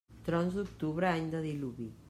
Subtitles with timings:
[0.29, 1.91] Trons d'octubre, any de diluvi.